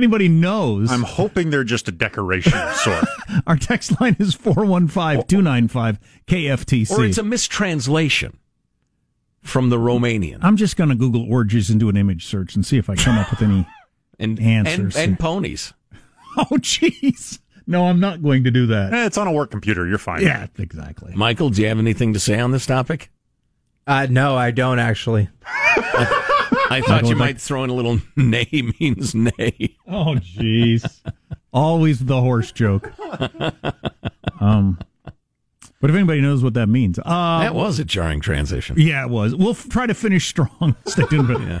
[0.00, 0.90] If anybody knows.
[0.90, 3.04] I'm hoping they're just a decoration of sort.
[3.46, 6.90] Our text line is 415 295 KFTC.
[6.90, 8.38] Or it's a mistranslation
[9.42, 10.38] from the Romanian.
[10.40, 12.96] I'm just going to Google orgies and do an image search and see if I
[12.96, 13.66] come up with any
[14.18, 14.96] and, answers.
[14.96, 15.74] And, and ponies.
[16.36, 17.40] Oh, jeez.
[17.66, 18.94] No, I'm not going to do that.
[18.94, 19.84] Eh, it's on a work computer.
[19.84, 20.22] You're fine.
[20.22, 21.12] Yeah, exactly.
[21.16, 23.10] Michael, do you have anything to say on this topic?
[23.84, 25.28] Uh, no, I don't actually.
[26.70, 28.48] I thought you might throw in a little nay
[28.80, 29.76] means nay.
[29.88, 31.00] Oh, jeez.
[31.52, 32.92] Always the horse joke.
[34.40, 34.78] Um,
[35.82, 38.76] but if anybody knows what that means, uh, that was a jarring transition.
[38.78, 39.34] Yeah, it was.
[39.34, 40.76] We'll f- try to finish strong.
[40.86, 41.26] Stay tuned.
[41.26, 41.60] For yeah.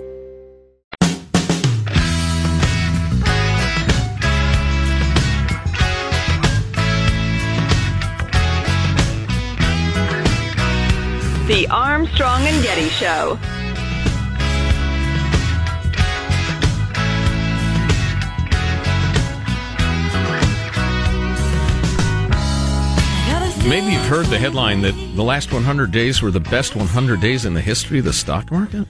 [11.51, 13.37] The Armstrong and Getty Show.
[23.67, 27.43] Maybe you've heard the headline that the last 100 days were the best 100 days
[27.43, 28.87] in the history of the stock market.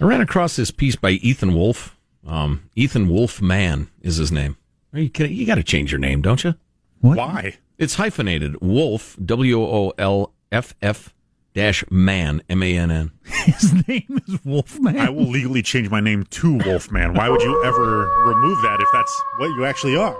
[0.00, 1.98] I ran across this piece by Ethan Wolf.
[2.24, 4.56] Um, Ethan Wolfman is his name.
[4.92, 6.54] You, you got to change your name, don't you?
[7.00, 7.18] What?
[7.18, 7.56] Why?
[7.76, 8.60] It's hyphenated.
[8.60, 11.12] Wolf, W O L F F
[11.52, 13.10] dash man, M A N N.
[13.24, 14.96] His name is Wolfman.
[15.00, 17.14] I will legally change my name to Wolfman.
[17.14, 20.16] Why would you ever remove that if that's what you actually are?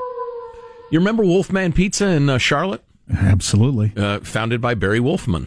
[0.90, 2.82] You remember Wolfman Pizza in uh, Charlotte?
[3.12, 3.92] Absolutely.
[3.96, 5.46] Uh, founded by Barry Wolfman.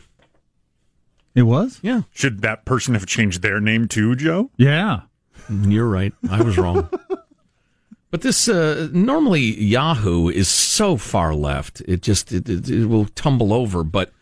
[1.36, 1.80] It was?
[1.82, 2.04] Yeah.
[2.14, 4.52] Should that person have changed their name too, Joe?
[4.56, 5.02] Yeah.
[5.50, 6.14] You're right.
[6.32, 6.90] I was wrong.
[8.12, 11.82] but this uh, normally Yahoo is so far left.
[11.82, 14.14] It just it, it, it will tumble over, but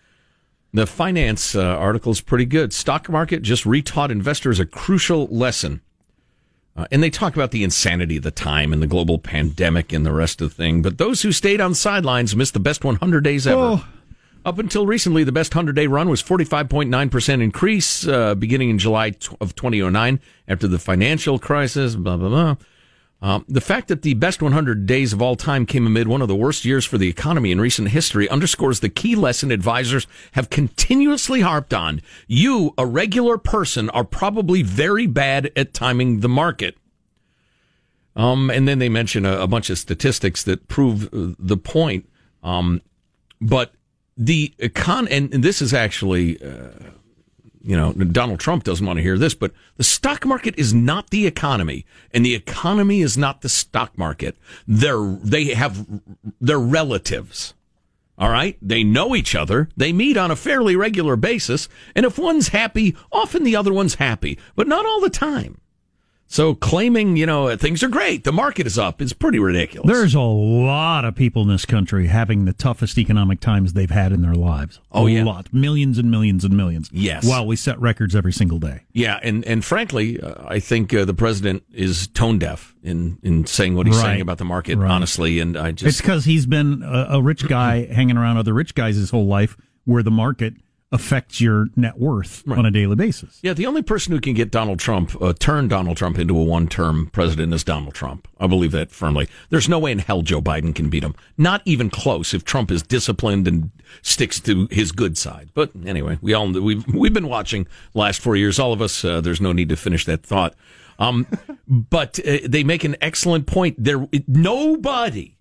[0.76, 2.74] the finance uh, article is pretty good.
[2.74, 5.82] Stock market just retaught investors a crucial lesson.
[6.76, 10.06] Uh, and they talk about the insanity of the time and the global pandemic and
[10.06, 10.82] the rest of the thing.
[10.82, 13.60] But those who stayed on sidelines missed the best 100 days ever.
[13.60, 13.88] Oh.
[14.44, 19.14] Up until recently, the best 100 day run was 45.9% increase uh, beginning in July
[19.40, 22.56] of 2009 after the financial crisis, blah, blah, blah.
[23.22, 26.28] Um, the fact that the best 100 days of all time came amid one of
[26.28, 30.50] the worst years for the economy in recent history underscores the key lesson advisors have
[30.50, 32.02] continuously harped on.
[32.28, 36.78] You, a regular person, are probably very bad at timing the market.
[38.16, 42.08] Um, and then they mention a, a, bunch of statistics that prove uh, the point.
[42.44, 42.82] Um,
[43.42, 43.74] but
[44.16, 46.70] the econ, and, and this is actually, uh,
[47.66, 51.10] you know, Donald Trump doesn't want to hear this, but the stock market is not
[51.10, 54.38] the economy, and the economy is not the stock market.
[54.68, 55.86] They're they have
[56.40, 57.56] they're relatives.
[58.18, 59.68] All right, they know each other.
[59.76, 63.96] They meet on a fairly regular basis, and if one's happy, often the other one's
[63.96, 65.60] happy, but not all the time.
[66.36, 69.88] So claiming, you know, things are great, the market is up, is pretty ridiculous.
[69.90, 74.12] There's a lot of people in this country having the toughest economic times they've had
[74.12, 74.82] in their lives.
[74.92, 75.24] Oh, a yeah.
[75.24, 75.54] lot.
[75.54, 76.90] Millions and millions and millions.
[76.92, 77.26] Yes.
[77.26, 78.82] While we set records every single day.
[78.92, 83.46] Yeah, and, and frankly, uh, I think uh, the president is tone deaf in, in
[83.46, 84.04] saying what he's Right.
[84.04, 84.92] saying about the market, Right.
[84.92, 85.40] honestly.
[85.40, 85.88] And I just.
[85.88, 89.28] It's because he's been a, a rich guy hanging around other rich guys his whole
[89.28, 89.56] life
[89.86, 90.56] where the market
[90.96, 93.40] affects your net worth on a daily basis.
[93.42, 96.44] Yeah, the only person who can get Donald Trump, uh, turn Donald Trump into a
[96.44, 98.30] one term president is Donald Trump.
[98.40, 99.28] I believe that firmly.
[99.50, 101.14] There's no way in hell Joe Biden can beat him.
[101.38, 103.72] Not even close if Trump is disciplined and
[104.02, 105.50] sticks to his good side.
[105.54, 108.58] But anyway, we all, we've, we've been watching the last four years.
[108.58, 110.56] All of us, uh, there's no need to finish that thought.
[110.98, 111.28] Um,
[111.68, 113.76] but uh, they make an excellent point.
[113.78, 115.38] There, nobody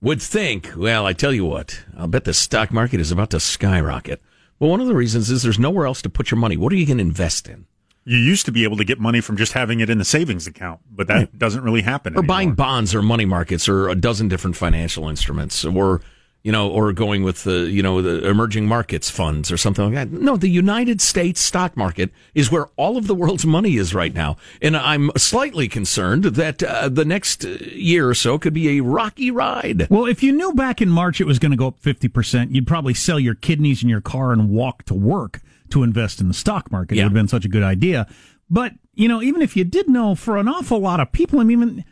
[0.00, 3.40] would think, well, I tell you what, I'll bet the stock market is about to
[3.40, 4.22] skyrocket.
[4.58, 6.56] Well, one of the reasons is there's nowhere else to put your money.
[6.56, 7.66] What are you going to invest in?
[8.04, 10.46] You used to be able to get money from just having it in the savings
[10.46, 12.16] account, but that doesn't really happen.
[12.16, 16.02] Or buying bonds or money markets or a dozen different financial instruments or,
[16.44, 19.94] you know, or going with the, you know, the emerging markets funds or something like
[19.94, 20.12] that.
[20.12, 24.12] No, the United States stock market is where all of the world's money is right
[24.12, 24.36] now.
[24.60, 29.30] And I'm slightly concerned that uh, the next year or so could be a rocky
[29.30, 29.88] ride.
[29.88, 32.66] Well, if you knew back in March it was going to go up 50%, you'd
[32.66, 35.40] probably sell your kidneys in your car and walk to work
[35.70, 36.98] to invest in the stock market.
[36.98, 38.06] It would have been such a good idea.
[38.50, 41.44] But, you know, even if you did know, for an awful lot of people, I
[41.44, 41.84] mean,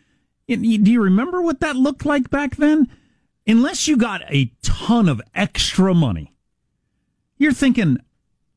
[0.47, 2.91] even, do you remember what that looked like back then?
[3.47, 6.33] Unless you got a ton of extra money,
[7.39, 7.99] you're thinking,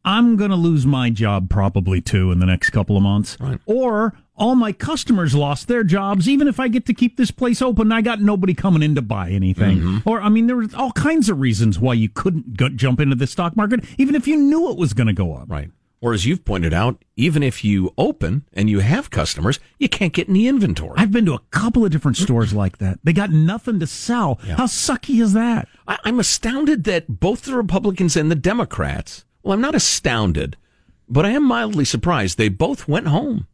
[0.03, 3.37] I'm going to lose my job probably too in the next couple of months.
[3.65, 6.29] Or all my customers lost their jobs.
[6.29, 9.01] Even if I get to keep this place open, I got nobody coming in to
[9.01, 9.77] buy anything.
[9.77, 10.09] Mm-hmm.
[10.09, 13.15] Or, I mean, there were all kinds of reasons why you couldn't go, jump into
[13.15, 15.49] the stock market, even if you knew it was going to go up.
[15.49, 15.71] Right.
[16.05, 20.13] Or as you've pointed out, even if you open and you have customers, you can't
[20.13, 20.93] get any inventory.
[20.97, 22.99] I've been to a couple of different stores like that.
[23.03, 24.37] They got nothing to sell.
[24.43, 25.67] How sucky is that?
[25.87, 30.57] I, I'm astounded that both the Republicans and the Democrats, well, I'm not astounded,
[31.09, 32.37] but I am mildly surprised.
[32.37, 33.47] They both went home.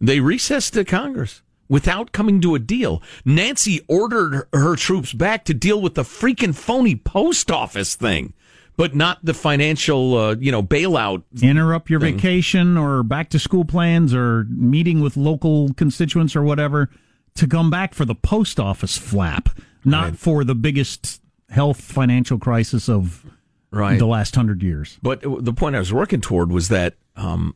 [0.00, 3.00] They recessed to Congress without coming to a deal.
[3.24, 8.32] Nancy ordered her troops back to deal with the freaking phony post office thing,
[8.76, 11.22] but not the financial, uh, you know, bailout.
[11.42, 12.16] Interrupt your thing.
[12.16, 16.90] vacation or back to school plans or meeting with local constituents or whatever
[17.36, 19.48] to come back for the post office flap,
[19.84, 21.20] not for the biggest
[21.50, 23.24] health financial crisis of
[23.72, 23.98] Right.
[23.98, 24.98] the last hundred years.
[25.02, 27.54] But the point I was working toward was that um,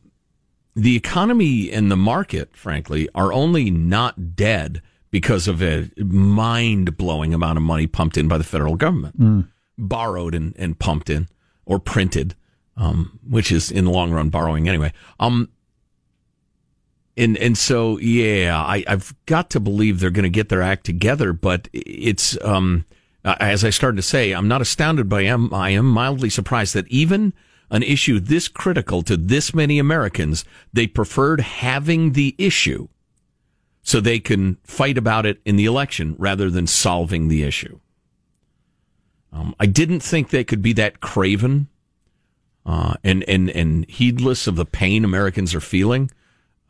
[0.75, 7.33] the economy and the market, frankly, are only not dead because of a mind blowing
[7.33, 9.15] amount of money pumped in by the federal government,
[9.81, 11.27] borrowed and, and pumped in
[11.65, 12.35] or printed,
[12.77, 14.93] um, which is in the long run borrowing anyway.
[15.19, 15.49] Um,
[17.17, 20.85] and and so yeah, I, I've got to believe they're going to get their act
[20.85, 21.33] together.
[21.33, 22.85] But it's um,
[23.23, 26.87] as I started to say, I'm not astounded, I am I am mildly surprised that
[26.87, 27.33] even
[27.69, 32.87] an issue this critical to this many Americans, they preferred having the issue
[33.81, 37.79] so they can fight about it in the election rather than solving the issue.
[39.33, 41.67] Um, I didn't think they could be that craven
[42.65, 46.11] uh, and and and heedless of the pain Americans are feeling.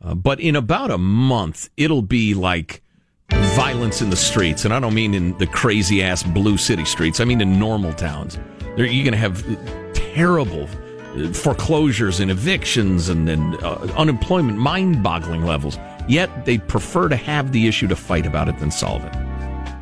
[0.02, 2.82] Uh, but in about a month, it'll be like
[3.30, 7.20] violence in the streets, and I don't mean in the crazy ass blue city streets.
[7.20, 8.38] I mean in normal towns.
[8.76, 9.44] You're going to have
[9.92, 10.66] terrible
[11.14, 15.78] uh, foreclosures and evictions and, and uh, unemployment, mind-boggling levels.
[16.08, 19.14] Yet they prefer to have the issue to fight about it than solve it.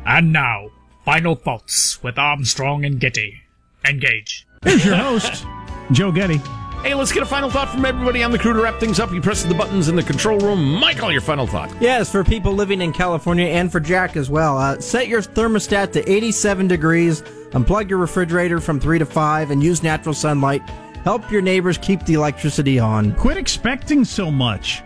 [0.05, 0.70] And now,
[1.03, 3.41] final thoughts with Armstrong and Getty.
[3.87, 4.45] Engage.
[4.63, 5.45] Here's your host,
[5.91, 6.39] Joe Getty.
[6.83, 9.11] Hey, let's get a final thought from everybody on the crew to wrap things up.
[9.11, 10.75] You press the buttons in the control room.
[10.75, 11.71] Michael, your final thought.
[11.79, 14.57] Yes, for people living in California and for Jack as well.
[14.57, 17.21] Uh, set your thermostat to 87 degrees,
[17.51, 20.67] unplug your refrigerator from 3 to 5, and use natural sunlight.
[21.03, 23.13] Help your neighbors keep the electricity on.
[23.13, 24.81] Quit expecting so much.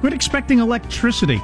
[0.00, 1.40] Quit expecting electricity.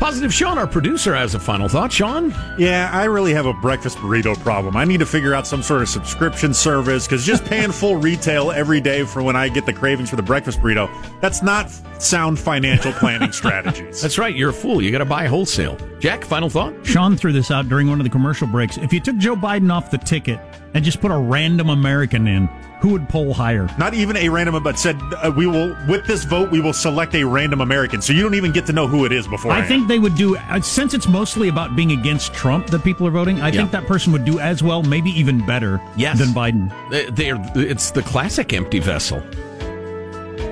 [0.00, 1.92] Positive Sean, our producer, has a final thought.
[1.92, 2.34] Sean?
[2.56, 4.74] Yeah, I really have a breakfast burrito problem.
[4.74, 8.50] I need to figure out some sort of subscription service because just paying full retail
[8.50, 10.88] every day for when I get the cravings for the breakfast burrito,
[11.20, 11.70] that's not
[12.00, 14.00] sound financial planning strategies.
[14.00, 14.34] That's right.
[14.34, 14.80] You're a fool.
[14.80, 15.76] You got to buy wholesale.
[15.98, 16.74] Jack, final thought?
[16.86, 18.78] Sean threw this out during one of the commercial breaks.
[18.78, 20.40] If you took Joe Biden off the ticket
[20.74, 22.46] and just put a random American in,
[22.80, 23.68] who would poll higher?
[23.78, 27.14] Not even a random, but said uh, we will with this vote we will select
[27.14, 29.52] a random American, so you don't even get to know who it is before.
[29.52, 33.06] I think they would do uh, since it's mostly about being against Trump that people
[33.06, 33.40] are voting.
[33.40, 33.52] I Yeah.
[33.60, 36.18] think that person would do as well, maybe even better, Yes.
[36.18, 36.72] than Biden.
[36.90, 39.22] They- They're, it's the classic empty vessel.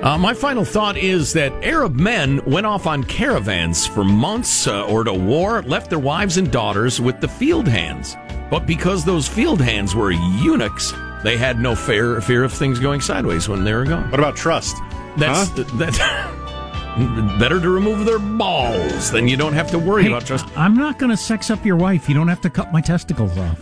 [0.03, 4.85] Uh, my final thought is that Arab men went off on caravans for months uh,
[4.85, 8.15] or to war, left their wives and daughters with the field hands.
[8.49, 10.93] But because those field hands were eunuchs,
[11.23, 14.09] they had no fear, fear of things going sideways when they were gone.
[14.09, 14.75] What about trust?
[15.17, 15.97] That's that's
[17.39, 19.11] better to remove their balls.
[19.11, 20.45] Then you don't have to worry Hey, about trust.
[20.57, 22.07] I'm not going to sex up your wife.
[22.09, 23.59] You don't have to cut my testicles off.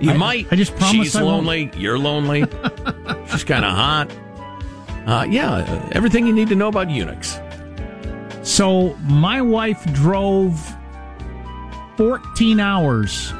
[0.00, 0.52] You I- might.
[0.52, 1.46] I just promise She's I won't.
[1.46, 1.70] lonely.
[1.76, 2.40] You're lonely.
[3.30, 4.10] She's kind of hot.
[5.06, 7.38] Uh, yeah, uh, everything you need to know about eunuchs.
[8.42, 10.58] So my wife drove
[11.96, 13.32] 14 hours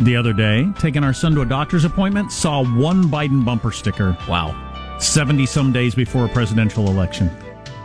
[0.00, 4.16] the other day, taking our son to a doctor's appointment, saw one Biden bumper sticker.
[4.28, 4.64] Wow.
[4.98, 7.30] 70 some days before a presidential election.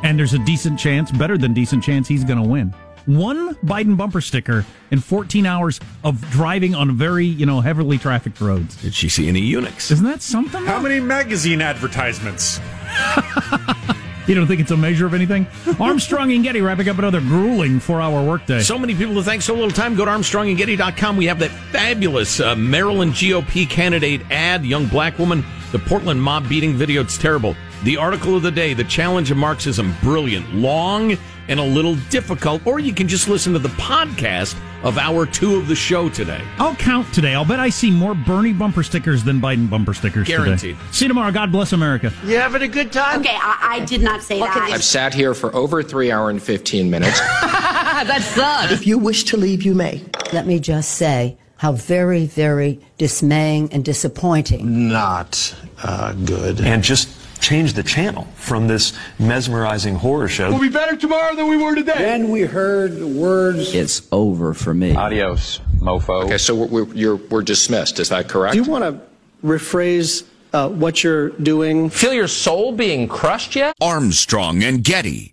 [0.03, 2.73] And there's a decent chance, better than decent chance, he's going to win.
[3.05, 8.39] One Biden bumper sticker in 14 hours of driving on very, you know, heavily trafficked
[8.39, 8.81] roads.
[8.81, 9.91] Did she see any eunuchs?
[9.91, 10.63] Isn't that something?
[10.65, 12.59] How many magazine advertisements?
[14.27, 15.47] You don't think it's a measure of anything?
[15.79, 18.61] Armstrong and Getty wrapping up another grueling four hour workday.
[18.61, 19.95] So many people to thank so little time.
[19.95, 21.17] Go to ArmstrongandGetty.com.
[21.17, 26.47] We have that fabulous uh, Maryland GOP candidate ad, young black woman, the Portland mob
[26.47, 27.01] beating video.
[27.01, 27.55] It's terrible.
[27.83, 31.17] The article of the day, The Challenge of Marxism, brilliant, long
[31.49, 32.65] and a little difficult.
[32.65, 36.41] Or you can just listen to the podcast of hour two of the show today.
[36.57, 37.33] I'll count today.
[37.33, 40.43] I'll bet I see more Bernie bumper stickers than Biden bumper stickers today.
[40.43, 40.77] Guaranteed.
[40.91, 41.31] See you tomorrow.
[41.31, 42.11] God bless America.
[42.25, 43.21] You having a good time?
[43.21, 44.55] Okay, I, I did not say that.
[44.55, 47.19] I've sat here for over three hour and 15 minutes.
[47.41, 48.71] that sucks.
[48.71, 50.03] If you wish to leave, you may.
[50.31, 54.89] Let me just say how very, very dismaying and disappointing.
[54.89, 56.59] Not uh, good.
[56.59, 57.07] And just
[57.43, 60.49] change the channel from this mesmerizing horror show.
[60.49, 61.93] We'll be better tomorrow than we were today.
[61.97, 63.75] Then we heard the words.
[63.75, 64.95] It's over for me.
[64.95, 66.23] Adios, mofo.
[66.23, 67.99] Okay, so we're, we're, you're, we're dismissed.
[67.99, 68.53] Is that correct?
[68.53, 71.89] Do you want to rephrase uh, what you're doing?
[71.89, 73.75] feel your soul being crushed yet?
[73.81, 75.32] Armstrong and Getty.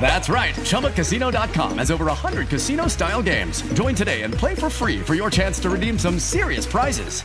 [0.00, 0.54] That's right.
[0.54, 3.62] ChumbaCasino.com has over 100 casino style games.
[3.72, 7.22] Join today and play for free for your chance to redeem some serious prizes.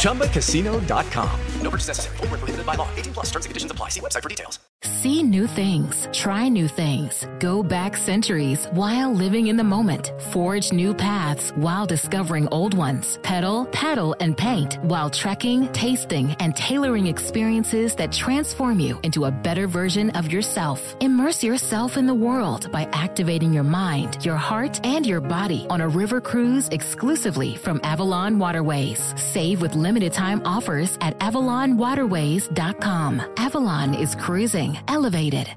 [0.00, 1.40] ChumbaCasino.com.
[1.60, 2.16] No purchase necessary.
[2.16, 2.88] Prohibited by law.
[2.96, 3.90] 18 plus terms and conditions apply.
[3.90, 4.58] See website for details.
[4.82, 10.72] See new things, try new things, go back centuries while living in the moment, forge
[10.72, 17.06] new paths while discovering old ones, pedal, paddle, and paint while trekking, tasting, and tailoring
[17.06, 20.94] experiences that transform you into a better version of yourself.
[21.00, 25.80] Immerse yourself in the world by activating your mind, your heart, and your body on
[25.80, 29.14] a river cruise exclusively from Avalon Waterways.
[29.16, 33.22] Save with limited time offers at AvalonWaterways.com.
[33.36, 35.48] Avalon is cruising elevated.